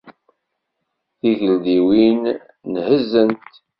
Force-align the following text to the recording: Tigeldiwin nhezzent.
Tigeldiwin 1.19 2.21
nhezzent. 2.71 3.51